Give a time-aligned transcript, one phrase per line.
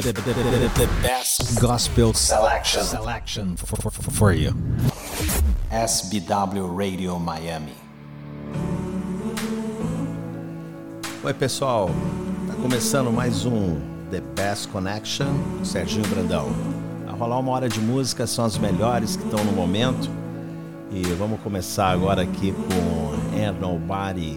[0.00, 4.50] the, the, the, the best gospel selection, selection for, for, for, for you.
[5.70, 7.74] SBW Radio Miami.
[11.22, 11.90] Oi, pessoal.
[12.48, 13.78] Tá começando mais um
[14.10, 15.32] The Best Connection,
[15.62, 16.48] Serginho Brandão.
[17.06, 20.10] Vai rolar uma hora de música, são as melhores que estão no momento.
[20.90, 24.34] E vamos começar agora aqui com And Nobody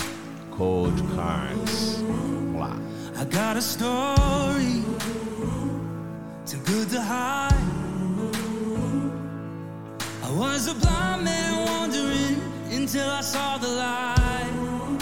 [0.51, 1.97] Cold Cards.
[2.07, 2.77] Vamos lá.
[3.19, 4.85] I got a story.
[6.47, 7.51] too good to hide.
[10.23, 14.97] I was a blind man wandering until I saw the light.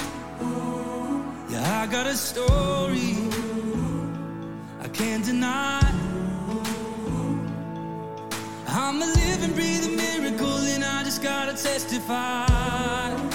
[1.51, 3.13] Yeah, I got a story
[4.81, 5.81] I can't deny.
[8.67, 13.34] I'm a living, breathing miracle, and I just gotta testify.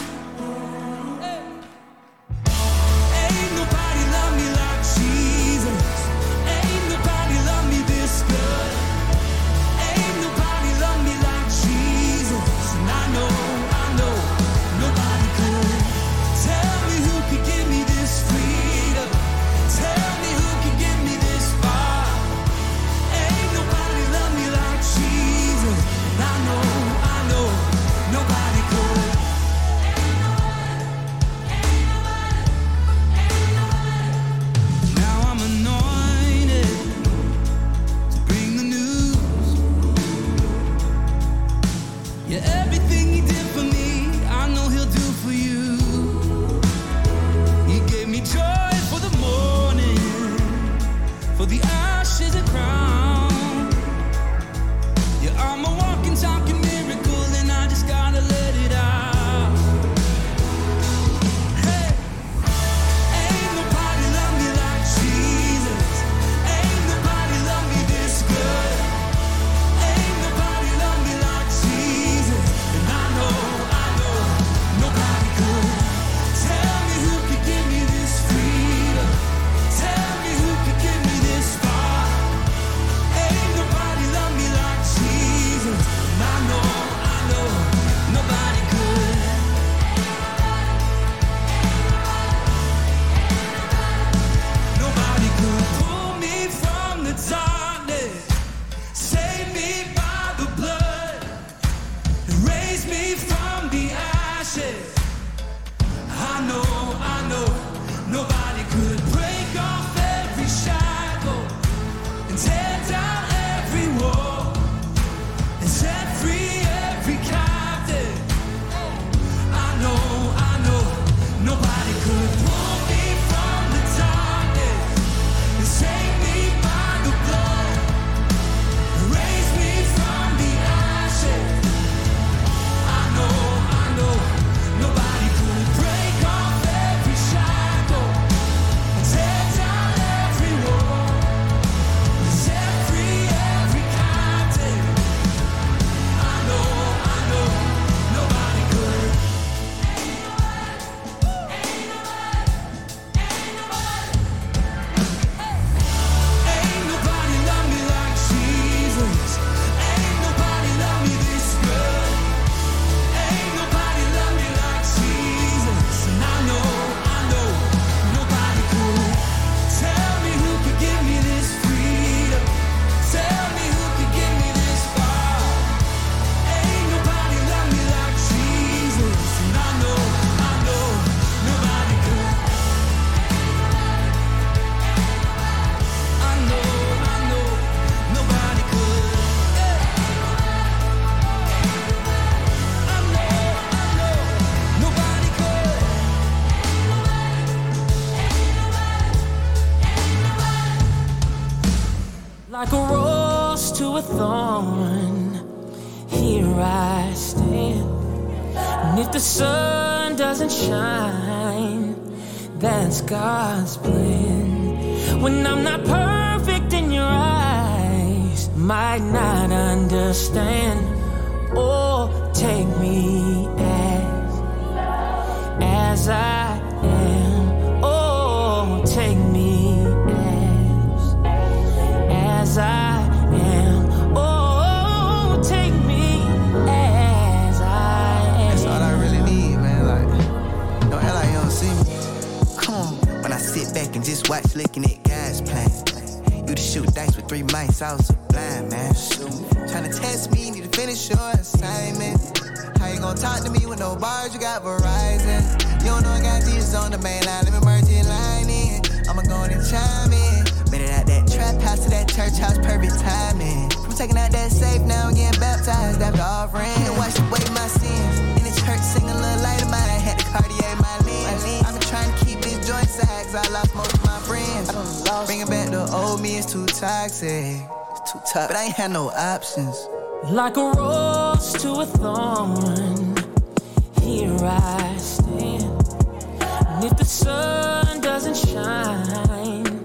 [286.84, 289.84] If the sun doesn't shine,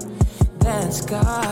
[0.60, 1.45] that's God's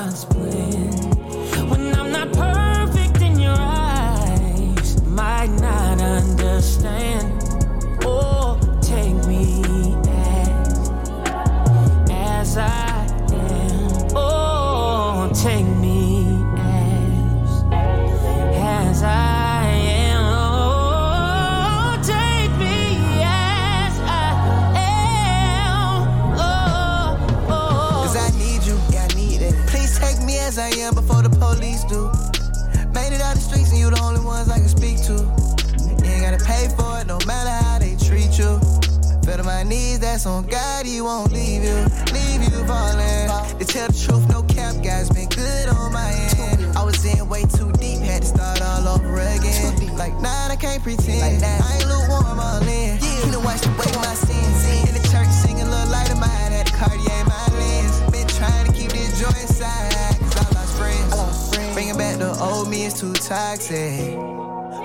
[40.14, 41.74] that's on God, he won't leave you,
[42.14, 43.58] leave you falling.
[43.58, 46.78] To tell the truth, no cap, guys been good on my end.
[46.78, 49.98] I was in way too deep, had to start all over again.
[49.98, 51.44] Like, nah, I can't pretend.
[51.44, 53.02] I ain't lukewarm all in.
[53.02, 54.88] You done washed away my sins.
[54.88, 58.12] In the church, singing a little light of mine, had to Cartier my lens.
[58.12, 61.74] Been trying to keep this joy inside, cause I lost friends.
[61.74, 64.14] Bringing back the old me is too toxic.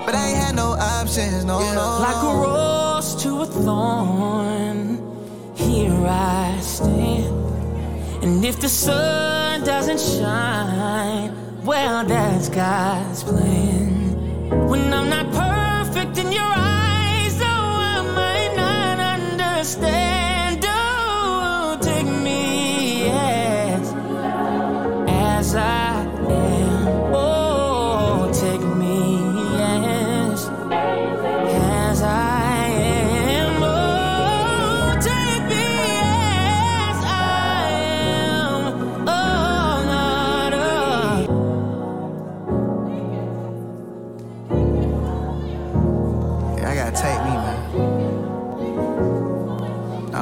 [0.08, 2.00] But I ain't had no options, no, no.
[2.00, 5.07] Like a rose to a thorn,
[5.68, 7.26] here I stand.
[8.24, 11.30] And if the sun doesn't shine,
[11.64, 14.68] well, that's God's plan.
[14.68, 16.67] When I'm not perfect in your eyes,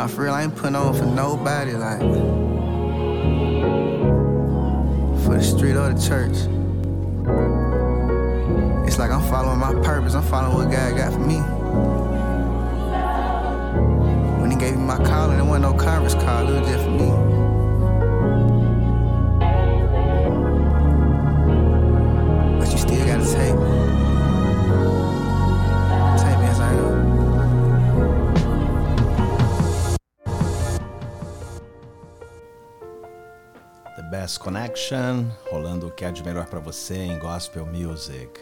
[0.09, 2.01] For real, I ain't putting on for nobody, like.
[5.25, 6.37] For the street or the church.
[8.87, 11.41] It's like I'm following my purpose, I'm following what God got for me.
[14.41, 16.91] When He gave me my calling, there wasn't no conference call, it was just for
[16.91, 17.26] me.
[34.27, 38.41] Best Connection, rolando o que há de melhor pra você em gospel music.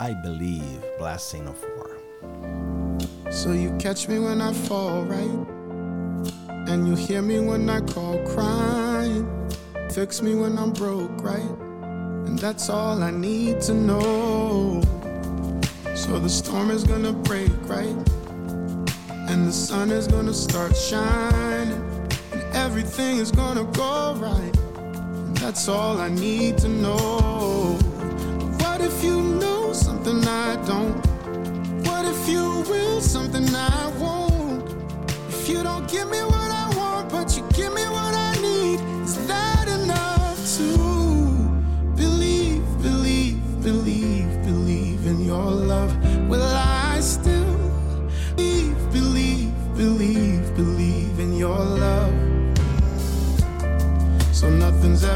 [0.00, 2.00] I Believe, Blessing of War.
[3.30, 5.46] So you catch me when I fall, right?
[6.66, 9.28] And you hear me when I call crying.
[9.92, 11.56] Fix me when I'm broke, right?
[12.26, 14.82] And that's all I need to know.
[15.94, 17.94] So the storm is gonna break, right?
[19.30, 21.53] And the sun is gonna start shining.
[22.84, 24.56] Everything is gonna go right.
[24.76, 27.78] And that's all I need to know.
[28.60, 30.94] What if you know something I don't?
[31.86, 34.70] What if you will something I won't?
[35.30, 38.03] If you don't give me what I want, but you give me what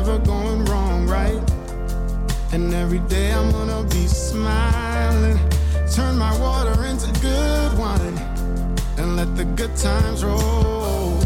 [0.08, 1.42] nothing's ever going wrong, right?
[2.52, 5.38] And every day I'm gonna be smiling.
[5.92, 8.18] Turn my water into good wine
[8.98, 11.18] and let the good times roll.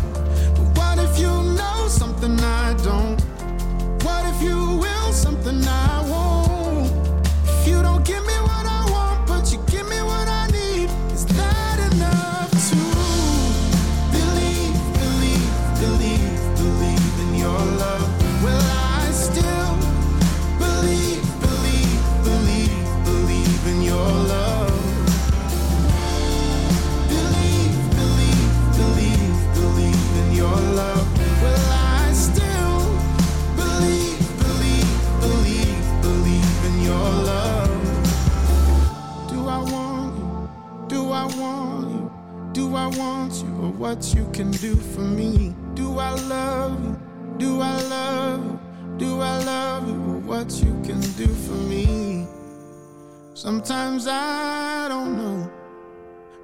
[0.55, 3.22] But what if you know something I don't?
[42.99, 45.55] What you can do for me.
[45.75, 46.99] Do I love you?
[47.39, 48.61] Do I love you?
[48.99, 49.95] Do I love you?
[49.95, 52.27] or What you can do for me?
[53.35, 55.51] Sometimes I don't know,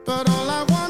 [0.04, 0.87] but all I wanna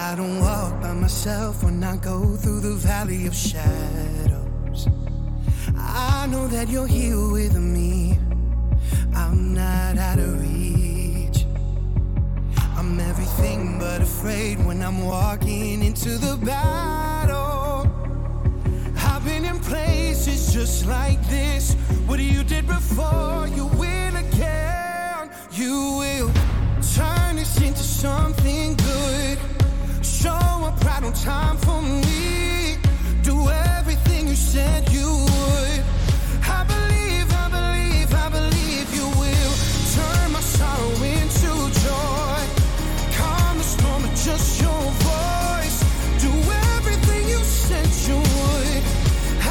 [0.00, 4.86] I don't walk by myself when I go through the valley of shadows.
[5.76, 8.16] I know that you're here with me.
[9.12, 11.46] I'm not out of reach.
[12.76, 17.90] I'm everything but afraid when I'm walking into the battle.
[18.98, 21.74] I've been in places just like this.
[22.06, 25.28] What you did before, you will again.
[25.50, 26.32] You will
[26.94, 29.38] turn this into something good.
[30.22, 32.76] Show up right on time for me.
[33.22, 33.48] Do
[33.78, 35.82] everything you said you would.
[36.42, 39.54] I believe, I believe, I believe you will.
[39.94, 42.40] Turn my sorrow into joy.
[43.14, 45.78] Calm the storm with just your voice.
[46.20, 46.32] Do
[46.74, 48.82] everything you said you would.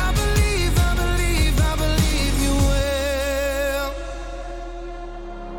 [0.06, 3.88] I believe, I believe, I believe you will.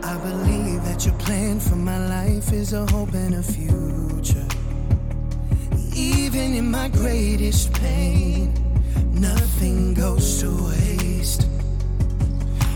[0.05, 4.08] I believe that your plan for my life is a hope and a future.
[6.39, 8.55] Even in my greatest pain,
[9.13, 11.49] nothing goes to waste.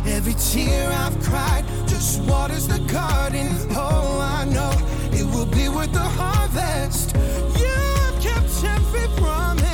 [0.05, 3.47] Every tear I've cried just waters the garden.
[3.71, 4.73] Oh, I know
[5.13, 7.15] it will be worth the harvest.
[7.63, 9.72] You've kept every promise,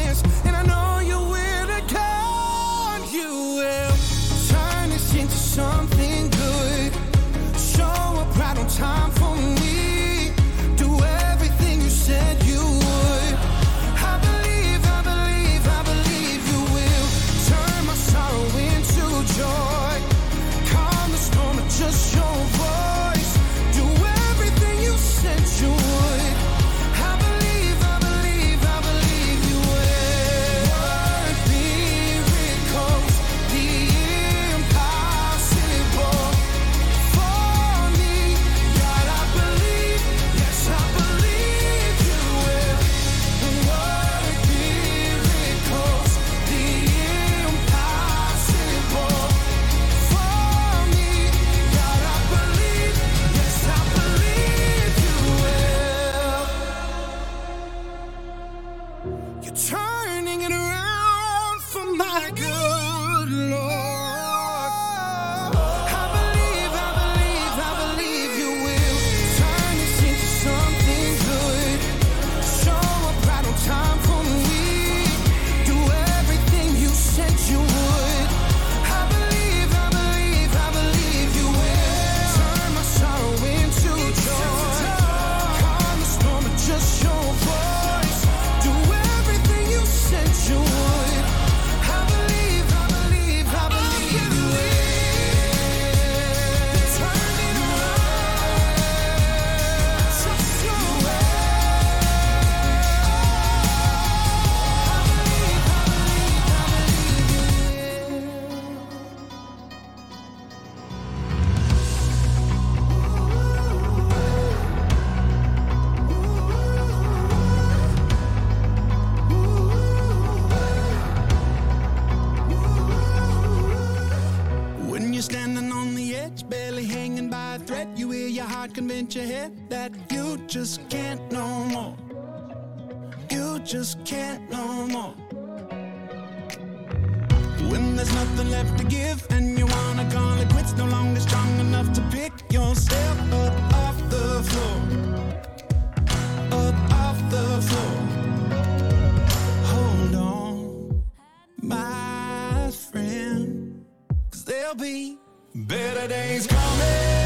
[155.54, 157.17] Better days coming.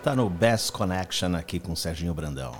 [0.00, 2.52] está no Best Connection aqui com o Serginho Brandão.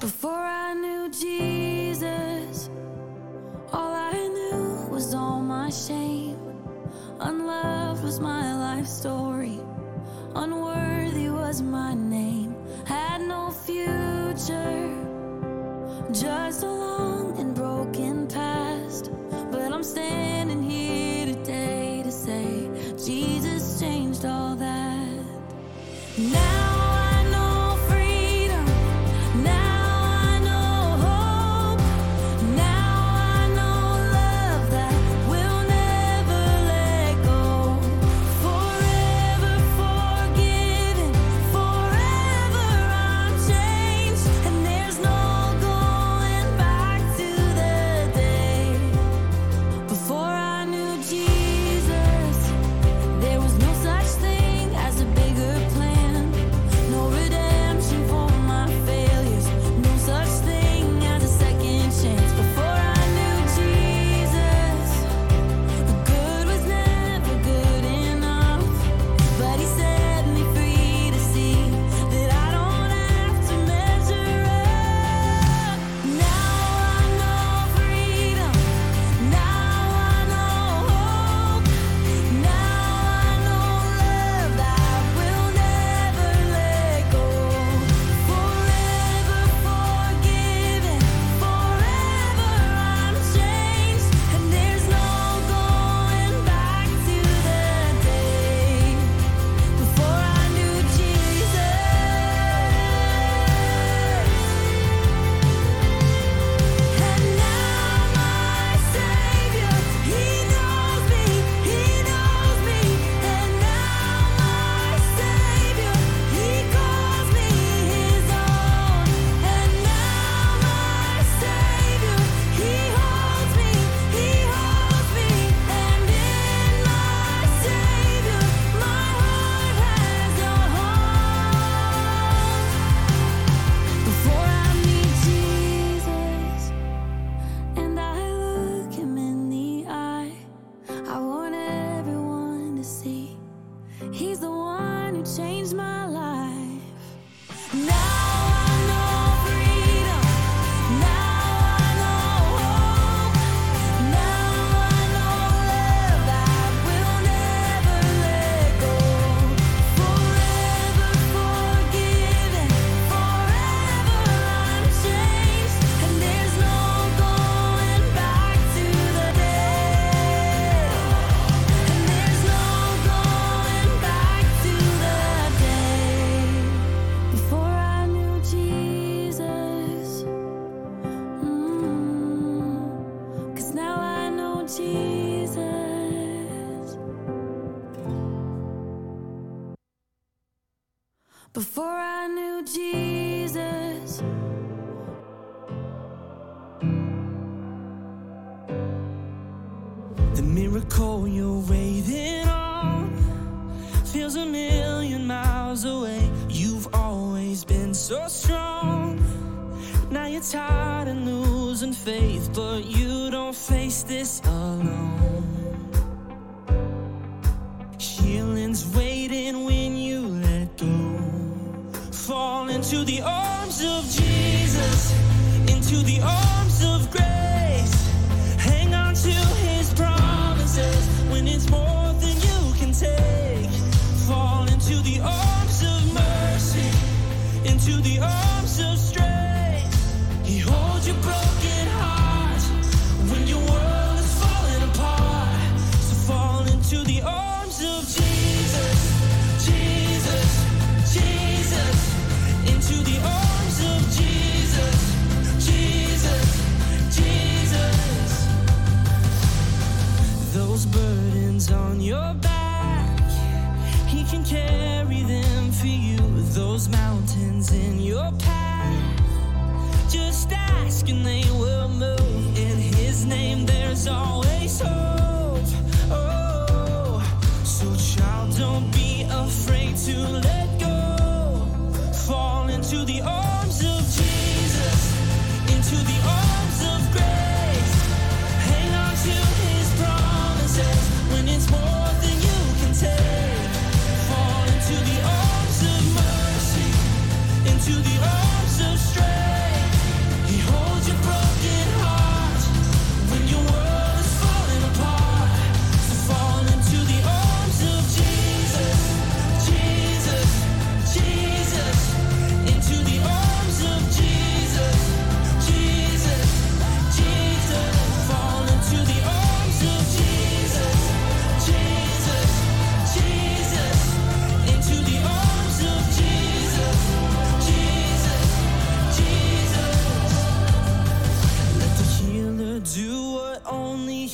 [271.07, 272.59] they will move.
[272.59, 275.65] In His name, there's always hope.
[276.11, 277.23] Oh,
[277.65, 280.80] so child, don't be afraid to let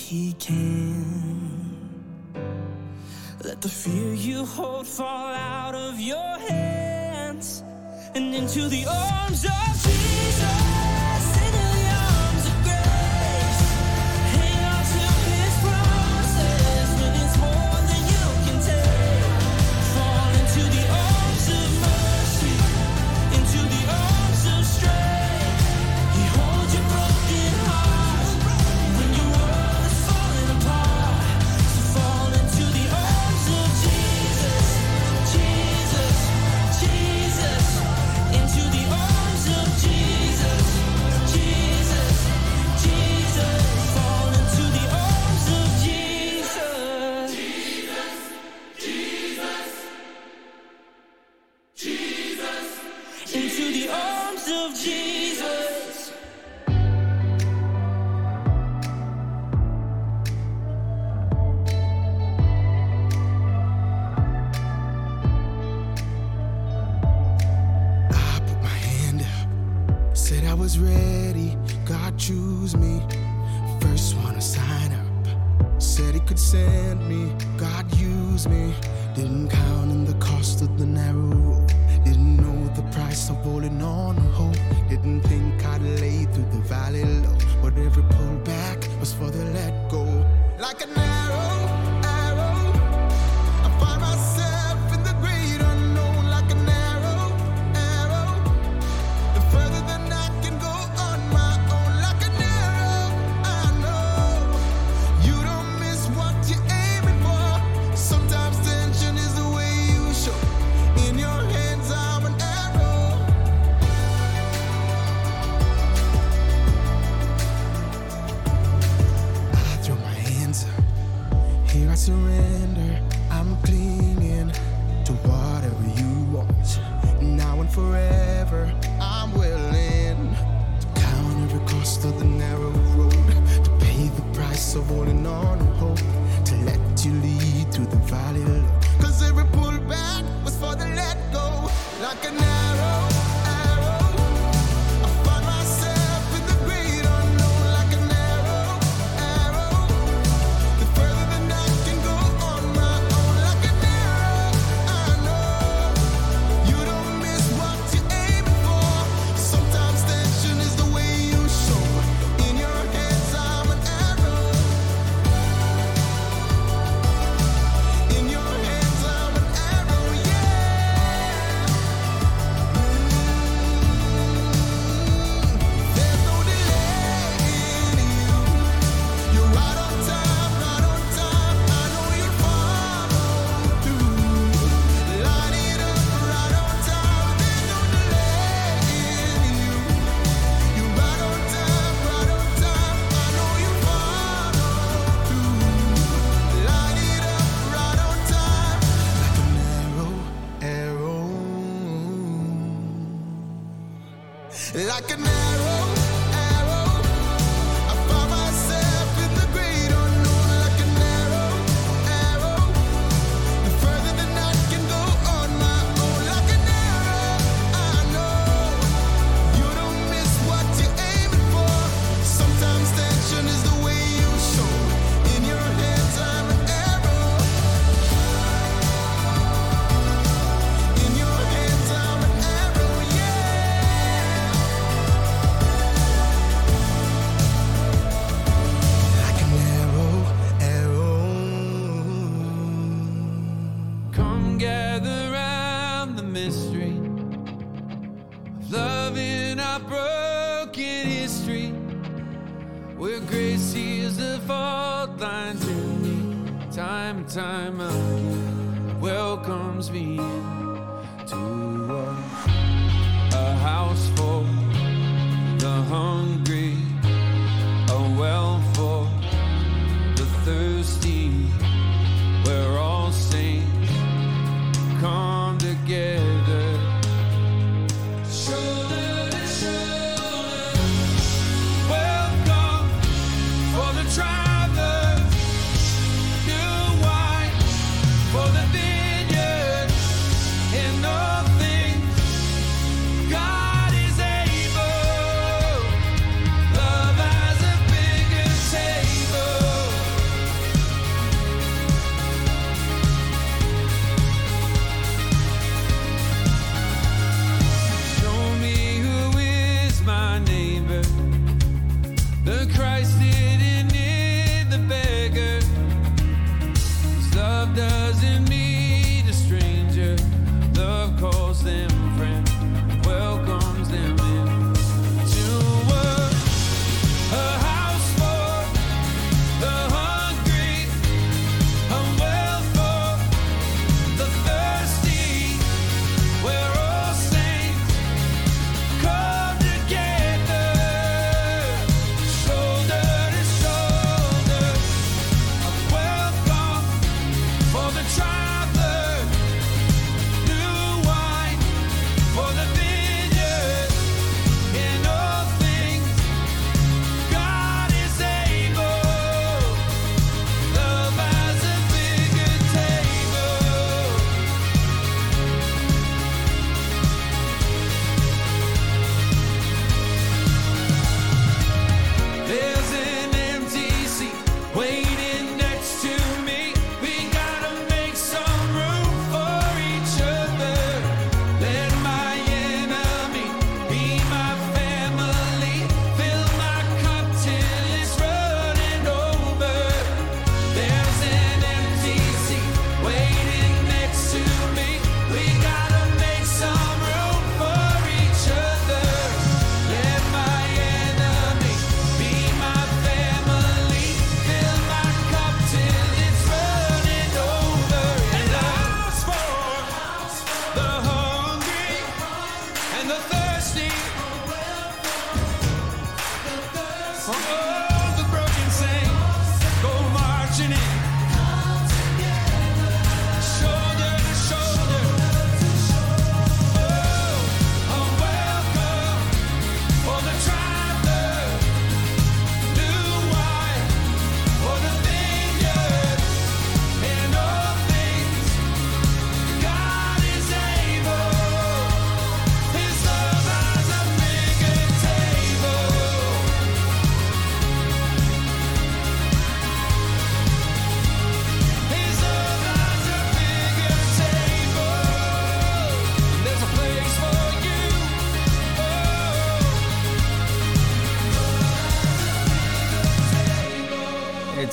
[0.07, 2.05] he can.
[3.43, 7.65] Let the fear you hold fall out of your hands
[8.15, 10.76] and into the arms of Jesus.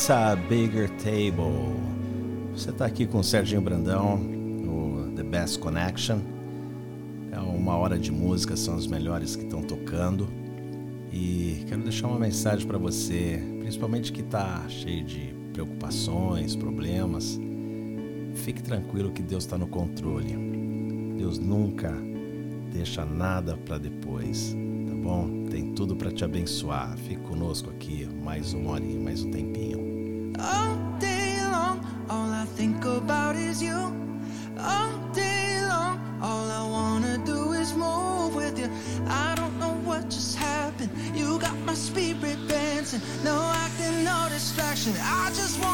[0.04, 1.80] It's a Bigger Table.
[2.52, 6.20] Você está aqui com o Serginho Brandão, no The Best Connection.
[7.32, 10.28] É uma hora de música, são os melhores que estão tocando.
[11.10, 17.40] E quero deixar uma mensagem para você, principalmente que está cheio de preocupações, problemas.
[18.34, 20.36] Fique tranquilo que Deus está no controle.
[21.18, 21.96] Deus nunca
[22.74, 24.54] deixa nada para depois,
[24.86, 25.46] tá bom?
[25.50, 26.98] Tem tudo para te abençoar.
[26.98, 29.83] Fique conosco aqui mais uma horinha, mais um tempinho.
[30.44, 31.76] all day long.
[32.10, 33.80] All I think about is you
[34.60, 35.96] all day long.
[36.22, 38.70] All I wanna do is move with you.
[39.08, 40.92] I don't know what just happened.
[41.16, 43.02] You got my spirit dancing.
[43.24, 44.94] No acting, no distraction.
[45.00, 45.73] I just want.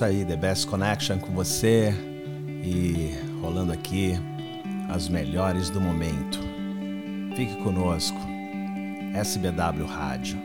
[0.00, 1.94] Isso aí, The Best Connection com você
[2.64, 4.14] e rolando aqui
[4.88, 6.40] as melhores do momento.
[7.36, 8.16] Fique conosco.
[9.14, 10.38] SBW Rádio.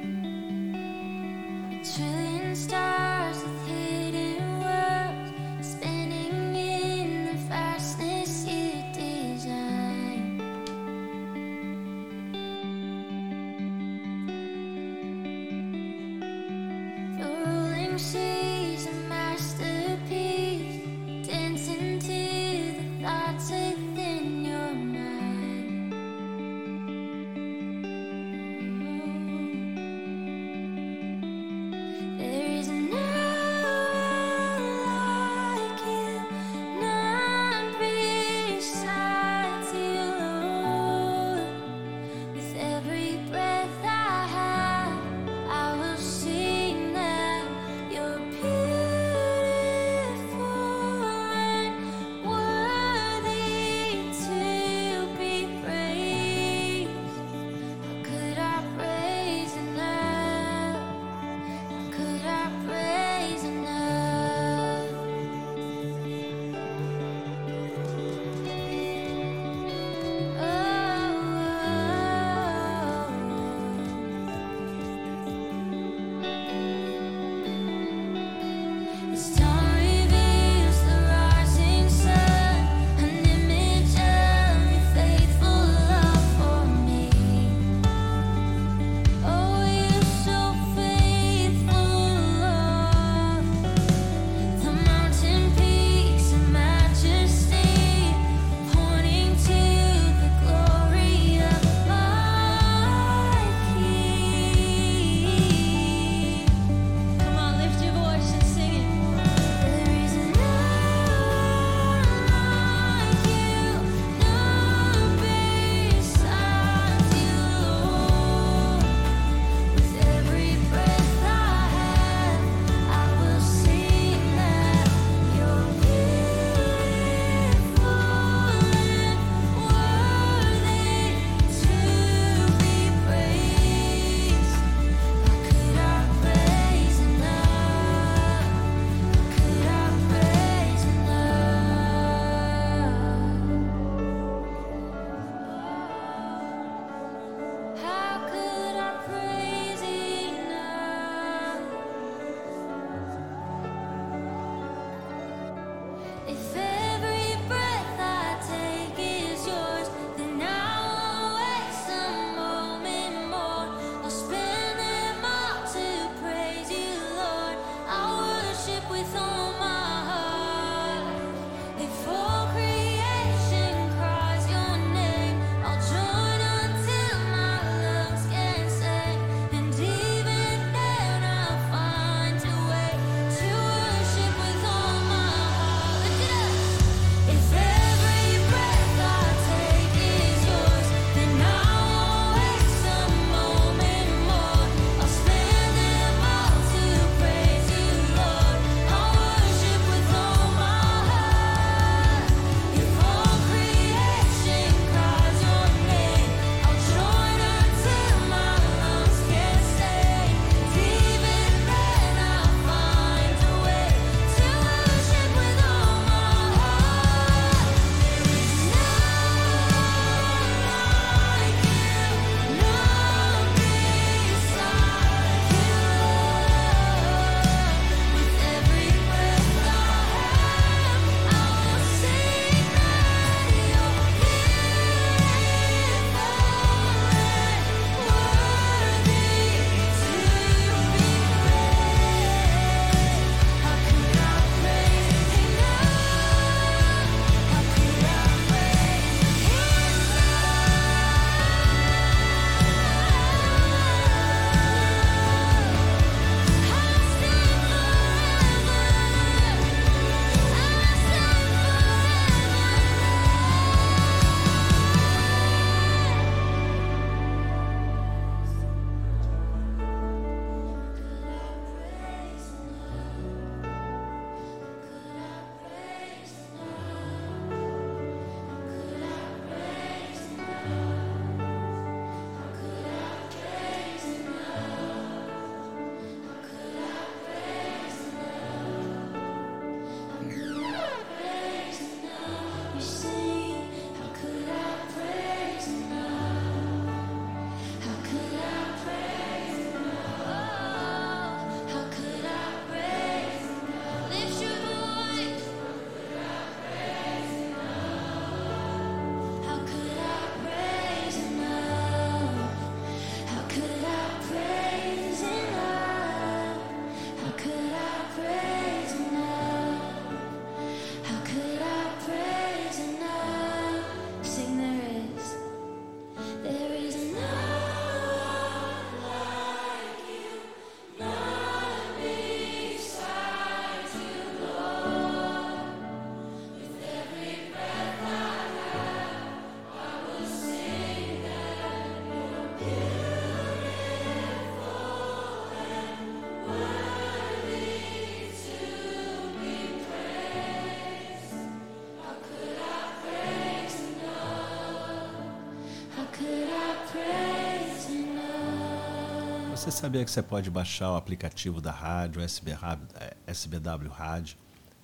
[359.66, 364.38] Você sabia que você pode baixar o aplicativo da rádio, SBW eh, Rádio,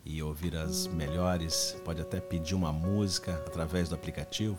[0.04, 1.80] e ouvir as melhores?
[1.86, 4.58] Pode até pedir uma música através do aplicativo.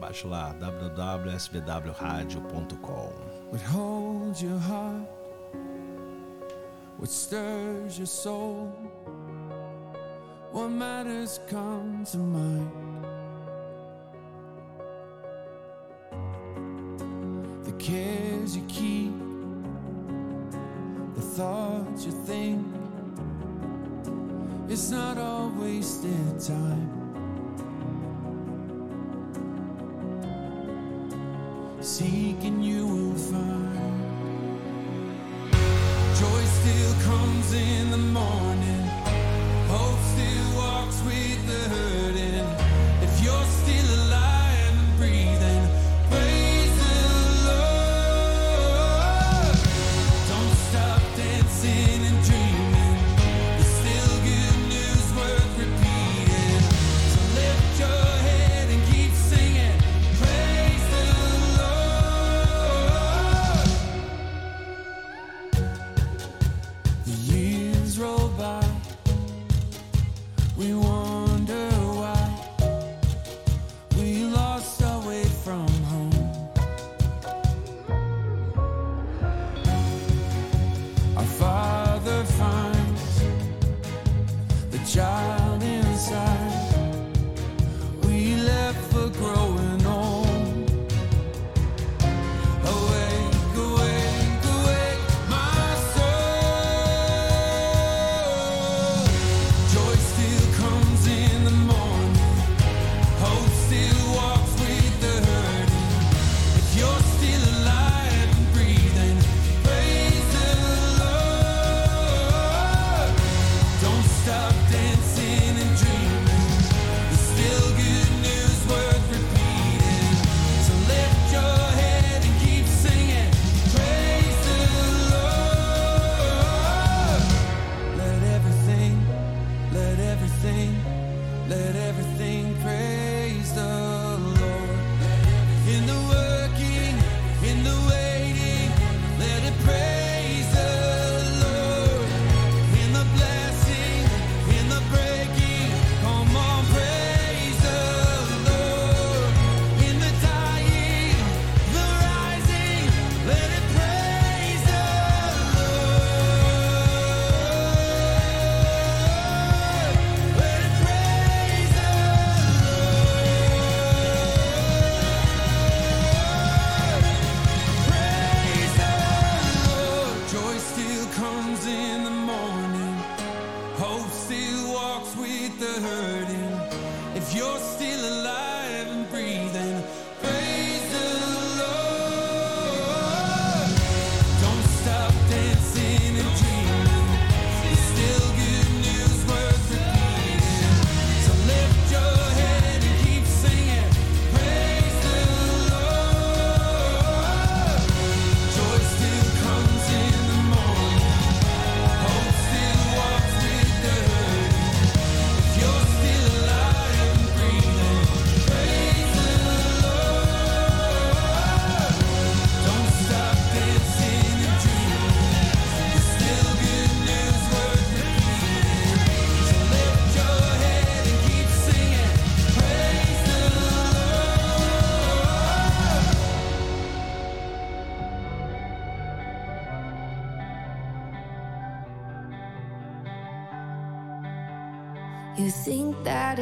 [0.00, 3.12] Baixe lá www.sbwradio.com.
[3.52, 5.06] What holds your heart?
[6.98, 8.72] What stirs your soul?
[10.54, 12.81] What matters come to mind?
[17.82, 19.12] cares you keep,
[21.16, 22.64] the thoughts you think.
[24.68, 26.88] It's not all wasted time.
[31.80, 32.31] See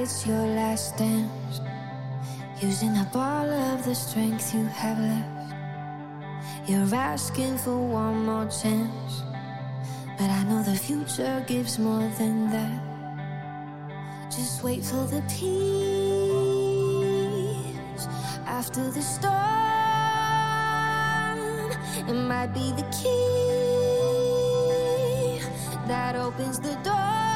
[0.00, 1.60] it's your last dance.
[2.62, 5.54] Using up all of the strength you have left.
[6.66, 9.22] You're asking for one more chance.
[10.16, 12.80] But I know the future gives more than that.
[14.30, 15.50] Just wait for the peace
[18.46, 19.34] after the storm.
[22.08, 23.40] It might be the key
[25.86, 27.29] that opens the door.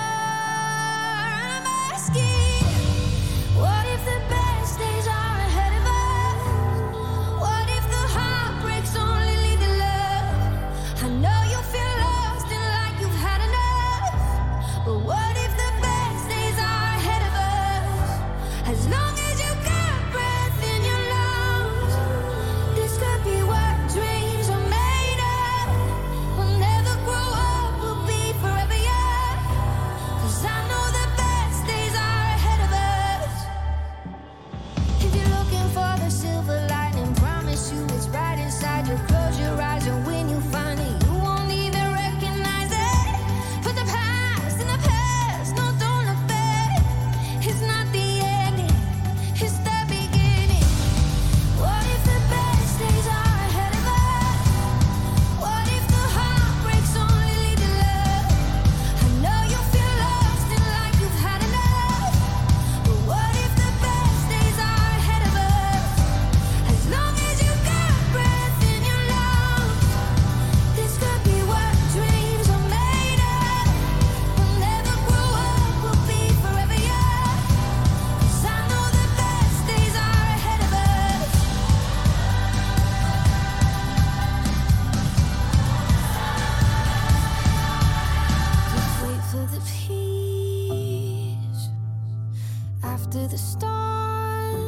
[93.39, 94.61] Storm.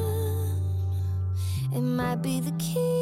[1.75, 2.96] It might be the key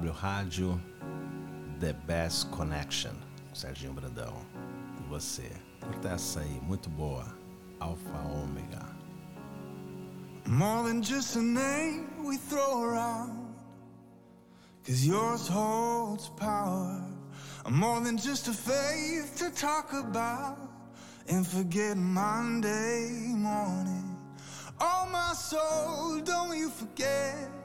[0.00, 0.80] SBW Rádio,
[1.78, 3.12] The Best Connection,
[3.52, 4.34] Serginho Brandão.
[4.98, 5.50] E você?
[5.80, 7.26] Curta essa aí, muito boa.
[7.80, 8.84] Alfa Ômega.
[10.46, 13.54] More than just a name we throw around.
[14.86, 17.02] Cause yours holds power.
[17.70, 20.58] More than just a faith to talk about
[21.28, 24.16] and forget Monday morning.
[24.80, 27.59] Oh, my soul, don't you forget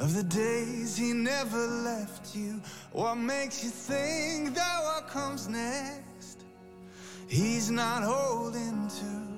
[0.00, 2.60] of the days he never left you.
[2.92, 6.42] What makes you think that what comes next
[7.28, 9.30] he's not holding to?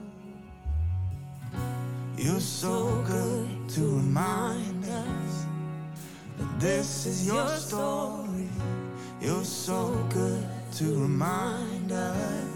[2.17, 5.47] You're so good to remind us
[6.39, 8.49] that this is your story.
[9.21, 12.47] You're so good to remind us.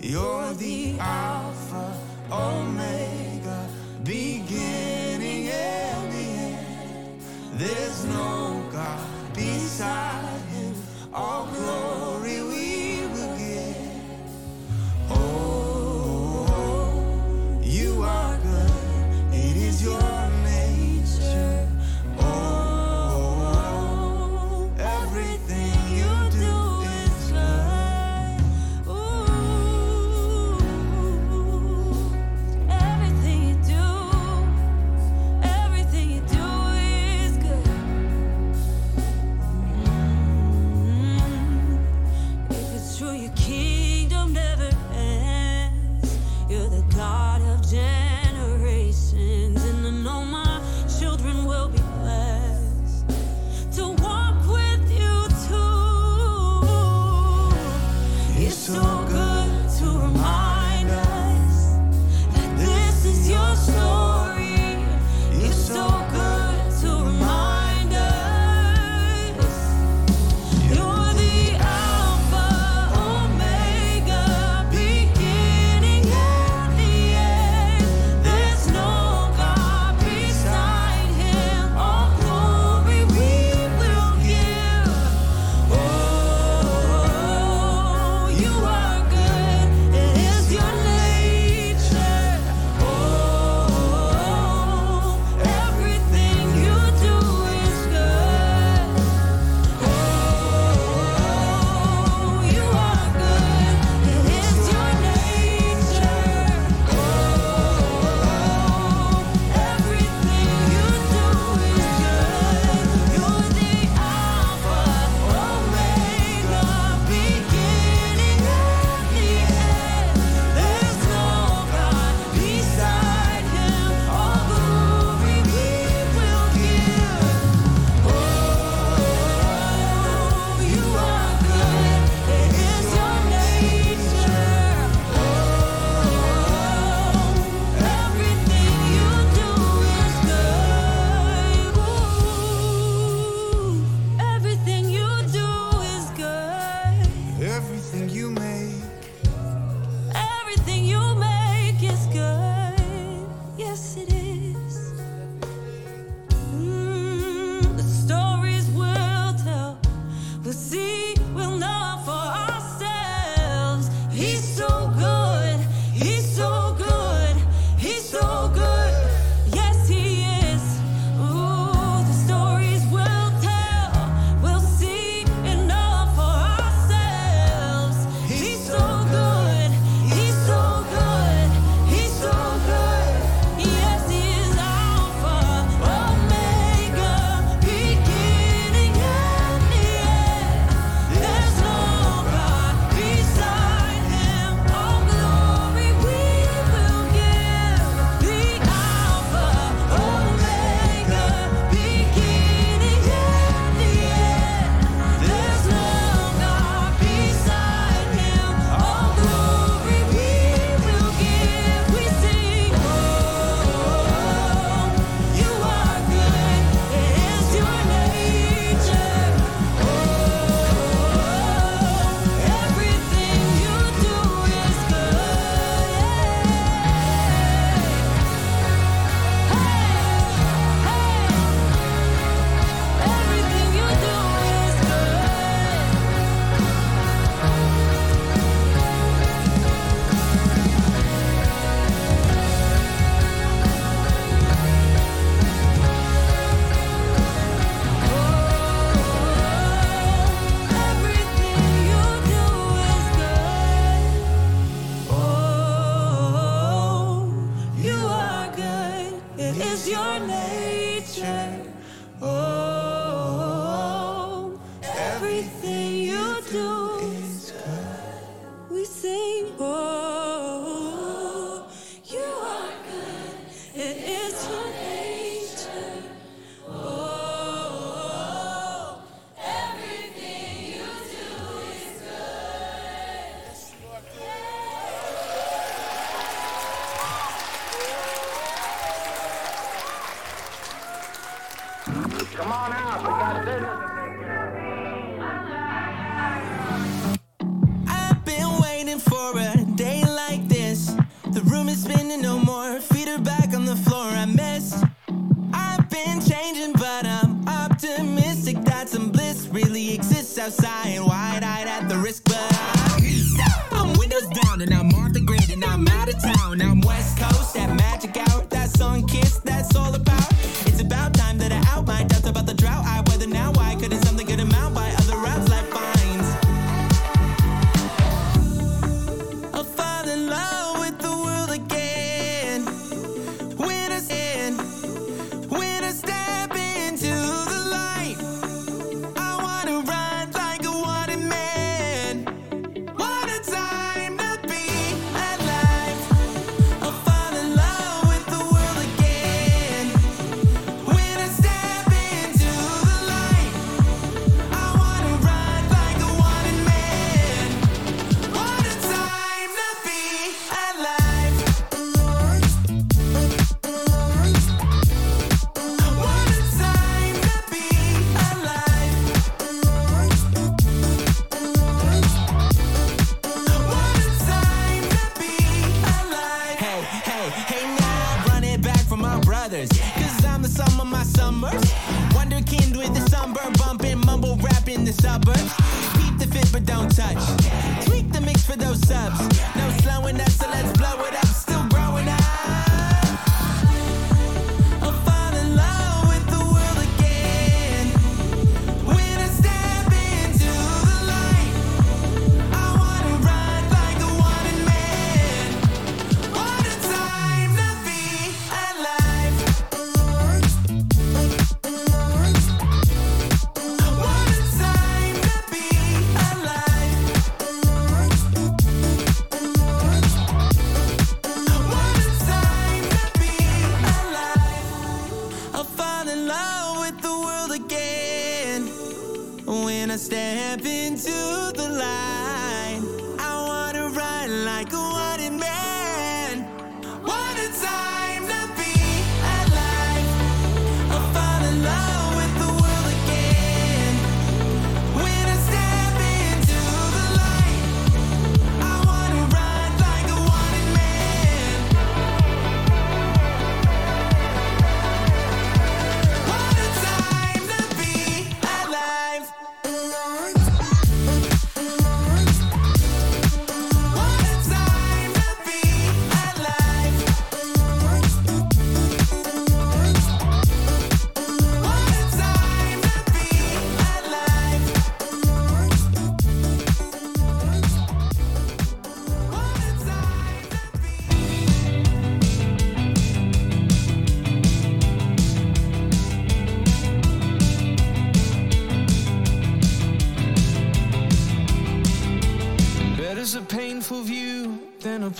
[0.00, 1.94] You're the Alpha,
[2.32, 3.68] Omega,
[4.02, 5.09] beginning.
[7.60, 10.74] There's no God beside Him.
[11.12, 11.89] All glory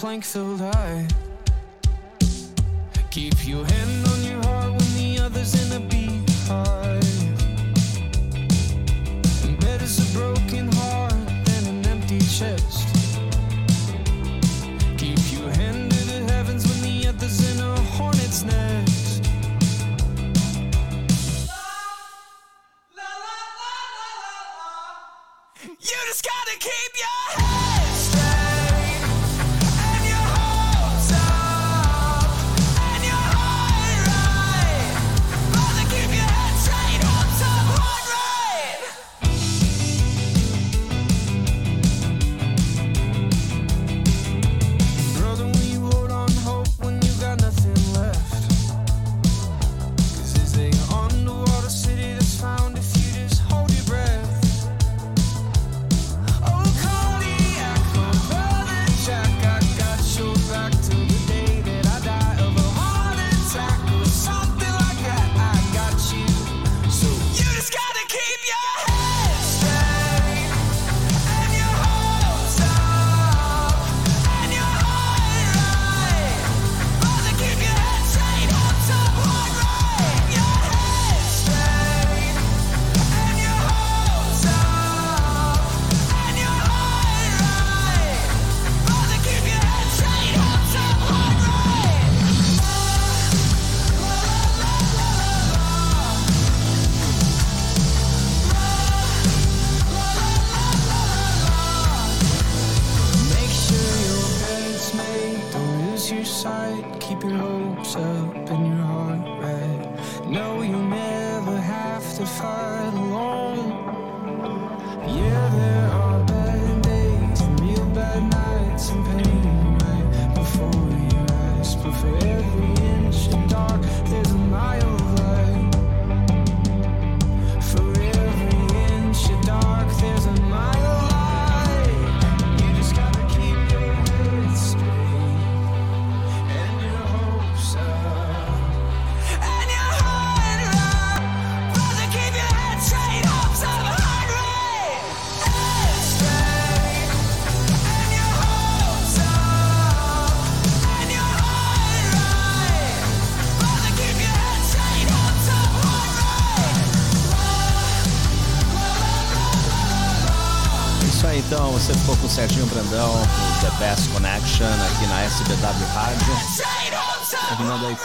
[0.00, 0.22] than
[0.60, 1.29] a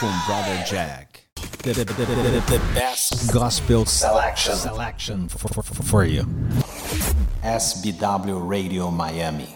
[0.02, 1.22] Welcome, Brother Jack.
[1.62, 6.24] The, the, the, the best gospel selection, selection for, for, for, for you.
[7.42, 9.54] SBW Radio Miami.